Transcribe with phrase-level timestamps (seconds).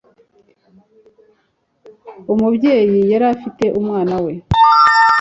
[2.33, 4.33] umubyeyi yari afitiye umwana we